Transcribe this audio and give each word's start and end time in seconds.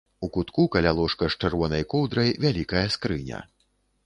У 0.27 0.27
кутку 0.35 0.63
каля 0.75 0.93
ложка 0.99 1.29
з 1.33 1.37
чырвонай 1.49 1.85
коўдрай 1.93 2.35
вялікая 2.47 2.83
скрыня. 2.97 3.45